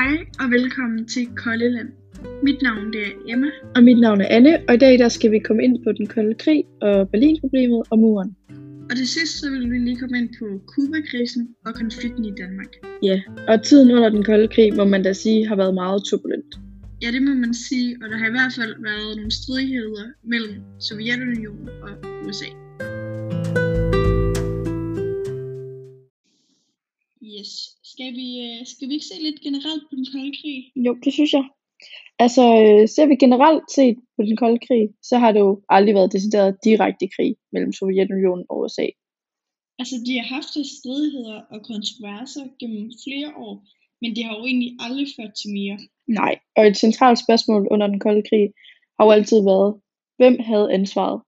[0.00, 1.88] Hej og velkommen til Koldeland.
[2.42, 3.46] Mit navn det er Emma.
[3.76, 6.06] Og mit navn er Anne, og i dag der skal vi komme ind på den
[6.06, 8.36] kolde krig og Berlinproblemet og muren.
[8.90, 12.72] Og til sidst så vil vi lige komme ind på Kuba-krisen og konflikten i Danmark.
[13.02, 16.50] Ja, og tiden under den kolde krig må man da sige har været meget turbulent.
[17.02, 20.54] Ja, det må man sige, og der har i hvert fald været nogle stridigheder mellem
[20.78, 21.90] Sovjetunionen og
[22.26, 22.50] USA.
[27.40, 27.52] Yes.
[27.92, 30.72] Skal vi, øh, skal vi ikke se lidt generelt på den kolde krig?
[30.86, 31.44] Jo, det synes jeg.
[32.18, 35.94] Altså, øh, ser vi generelt set på den kolde krig, så har det jo aldrig
[35.94, 38.86] været decideret direkte krig mellem Sovjetunionen og USA.
[39.80, 43.54] Altså, de har haft de stridigheder og kontroverser gennem flere år,
[44.00, 45.78] men det har jo egentlig aldrig ført til mere.
[46.20, 48.46] Nej, og et centralt spørgsmål under den kolde krig
[48.96, 49.80] har jo altid været,
[50.16, 51.18] hvem havde ansvaret?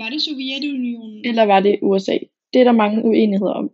[0.00, 1.26] Var det Sovjetunionen?
[1.28, 2.18] Eller var det USA?
[2.52, 3.70] Det er der mange uenigheder om.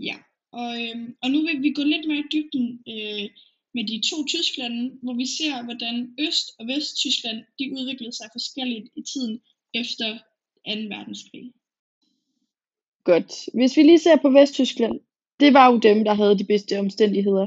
[0.00, 0.16] Ja,
[0.60, 3.26] og, øhm, og nu vil vi gå lidt mere i dybden øh,
[3.74, 5.94] med de to Tysklande, hvor vi ser, hvordan
[6.26, 9.40] Øst- og Vest-Tyskland de udviklede sig forskelligt i tiden
[9.74, 10.70] efter 2.
[10.94, 11.52] verdenskrig.
[13.04, 13.48] Godt.
[13.54, 15.00] Hvis vi lige ser på Vesttyskland,
[15.40, 17.46] det var jo dem, der havde de bedste omstændigheder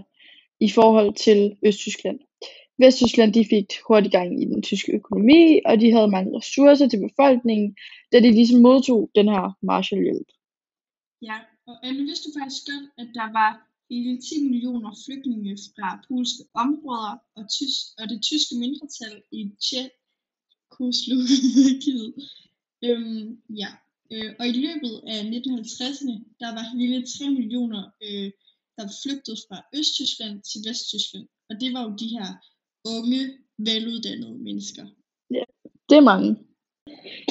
[0.59, 2.19] i forhold til Østtyskland.
[2.77, 7.07] Vesttyskland de fik hurtigt gang i den tyske økonomi, og de havde mange ressourcer til
[7.07, 7.75] befolkningen,
[8.11, 10.27] da de ligesom modtog den her Marshallhjælp.
[11.21, 11.37] Ja,
[11.69, 13.51] og Anne, vidste du faktisk godt, at der var
[13.89, 22.09] hele 10 millioner flygtninge fra polske områder og, tysk, og det tyske mindretal i Tjekkoslovakiet.
[22.87, 23.25] øhm,
[23.61, 23.69] ja,
[24.13, 28.29] øh, og i løbet af 1950'erne, der var hele 3 millioner, øh,
[28.77, 31.27] der flygtede fra Østtyskland til Vesttyskland.
[31.49, 32.29] Og det var jo de her
[32.95, 33.21] unge,
[33.57, 34.85] veluddannede mennesker.
[35.37, 35.45] Ja,
[35.89, 36.29] det er mange.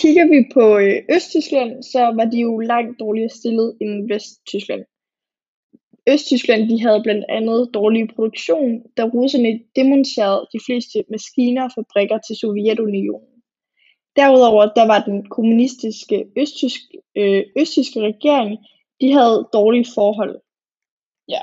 [0.00, 4.84] Kigger vi på øh, Østtyskland, så var de jo langt dårligere stillet end Vesttyskland.
[6.08, 12.18] Østtyskland de havde blandt andet dårlig produktion, da russerne demonterede de fleste maskiner og fabrikker
[12.18, 13.38] til Sovjetunionen.
[14.16, 16.80] Derudover der var den kommunistiske østtysk,
[17.16, 18.58] øh, østtyske regering,
[19.00, 20.40] de havde dårlige forhold.
[21.28, 21.40] Ja.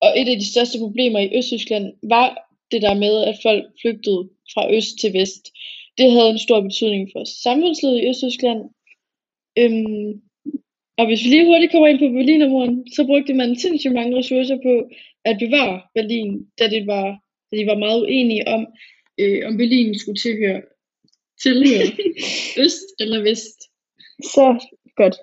[0.00, 2.28] Og et af de største problemer i Østtyskland var
[2.70, 5.44] det der med, at folk flygtede fra øst til vest.
[5.98, 8.60] Det havde en stor betydning for samfundslivet i Østtyskland.
[9.58, 10.22] Øhm,
[10.98, 14.58] og hvis vi lige hurtigt kommer ind på Berlinermuren, så brugte man sindssygt mange ressourcer
[14.66, 14.74] på
[15.24, 17.06] at bevare Berlin, da, det var,
[17.50, 18.66] da de var meget uenige om,
[19.20, 20.62] øh, om Berlin skulle tilhøre,
[21.42, 21.86] tilhøre
[22.64, 23.58] øst eller vest.
[24.34, 24.46] Så
[24.96, 25.16] godt.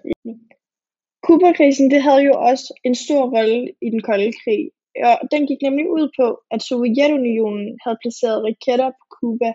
[1.24, 4.72] Kubakrisen det havde jo også en stor rolle i den kolde krig,
[5.04, 9.54] og den gik nemlig ud på, at Sovjetunionen havde placeret raketter på Kuba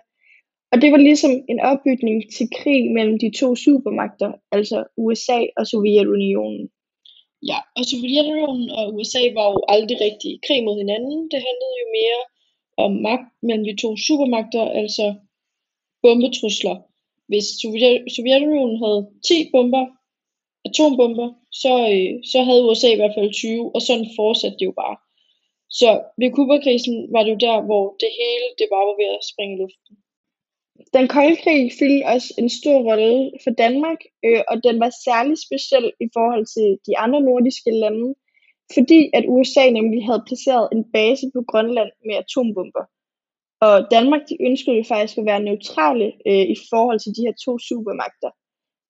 [0.71, 5.67] og det var ligesom en opbygning til krig mellem de to supermagter, altså USA og
[5.67, 6.69] Sovjetunionen.
[7.49, 11.17] Ja, og Sovjetunionen og USA var jo aldrig rigtig i krig mod hinanden.
[11.31, 12.21] Det handlede jo mere
[12.85, 15.05] om magt mellem de to supermagter, altså
[16.03, 16.75] bombetrusler.
[17.29, 17.45] Hvis
[18.15, 19.85] Sovjetunionen havde 10 bomber,
[20.67, 21.29] atombomber,
[21.61, 24.97] så, øh, så havde USA i hvert fald 20, og sådan fortsatte det jo bare.
[25.79, 25.89] Så
[26.19, 29.55] ved Kubakrisen var det jo der, hvor det hele det bare var ved at springe
[29.55, 29.93] i luften.
[30.93, 35.37] Den kolde krig fyldte også en stor rolle for Danmark, øh, og den var særlig
[35.45, 38.15] speciel i forhold til de andre nordiske lande,
[38.75, 42.85] fordi at USA nemlig havde placeret en base på Grønland med atombomber.
[43.61, 47.35] Og Danmark de ønskede jo faktisk at være neutrale øh, i forhold til de her
[47.45, 48.31] to supermagter.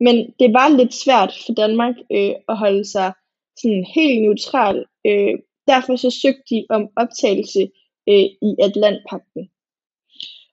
[0.06, 3.14] Men det var lidt svært for Danmark øh, at holde sig
[3.62, 4.85] sådan helt neutral.
[5.08, 5.34] Øh,
[5.68, 7.62] derfor så søgte de om optagelse
[8.09, 9.44] øh, i Atlantpakten.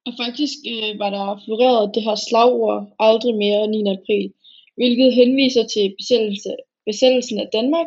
[0.07, 3.79] Og faktisk øh, var der floreret det her slagord aldrig mere 9.
[3.97, 4.33] april,
[4.77, 6.51] hvilket henviser til besættelse,
[6.87, 7.87] besættelsen af Danmark.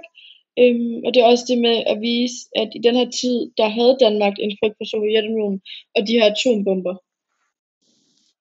[0.59, 3.67] Øhm, og det er også det med at vise, at i den her tid, der
[3.77, 5.61] havde Danmark en frygt for Sovjetunionen
[5.95, 6.95] og de her atombomber.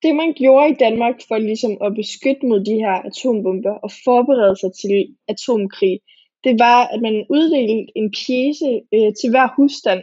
[0.02, 4.56] Det man gjorde i Danmark for ligesom at beskytte mod de her atombomber og forberede
[4.60, 6.00] sig til atomkrig,
[6.44, 10.02] det var, at man uddelte en pjece øh, til hver husstand,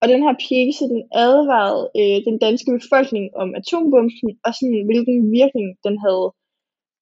[0.00, 5.32] og den her pjæse, den advarede øh, den danske befolkning om atombomben, og sådan, hvilken
[5.32, 6.26] virkning den havde.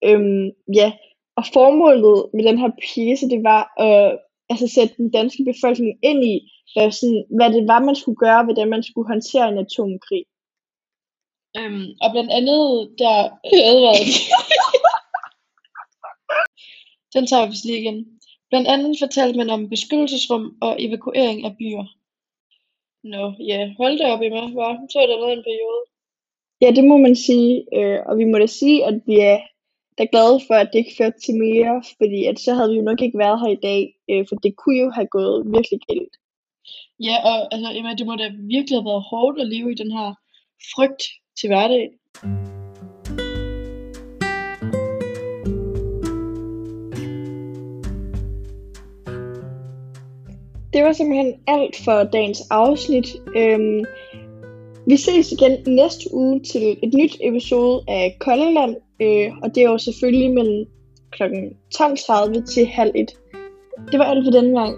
[0.08, 0.46] Øhm,
[0.80, 0.88] ja,
[1.36, 4.18] og formålet med den her pjæse, det var at øh,
[4.50, 6.36] altså sætte den danske befolkning ind i,
[6.72, 10.24] hvad, sådan, hvad det var, man skulle gøre, hvordan man skulle håndtere en atomkrig.
[11.58, 12.64] Øhm, og blandt andet,
[12.98, 13.16] der
[13.52, 14.06] øh, advarede
[17.14, 17.98] Den tager vi lige igen.
[18.50, 21.95] Blandt andet fortalte man om beskyttelsesrum og evakuering af byer.
[23.12, 24.68] Nå, ja, hold da op, Emma, hva?
[24.90, 25.82] Så er der været en periode.
[26.62, 29.38] Ja, det må man sige, øh, og vi må da sige, at vi er
[29.98, 32.82] da glade for, at det ikke førte til mere, fordi at så havde vi jo
[32.82, 36.14] nok ikke været her i dag, øh, for det kunne jo have gået virkelig galt.
[37.06, 39.92] Ja, og altså, Emma, det må da virkelig have været hårdt at leve i den
[39.98, 40.08] her
[40.74, 41.02] frygt
[41.38, 41.84] til hverdag.
[50.76, 53.16] Det var simpelthen alt for dagens afsnit.
[53.36, 53.84] Øhm,
[54.86, 59.70] vi ses igen næste uge til et nyt episode af Koldeland, øh, og det er
[59.70, 60.66] jo selvfølgelig mellem
[61.10, 61.22] kl.
[61.74, 63.10] 12.30 til halv 1.
[63.92, 64.76] Det var alt for denne gang.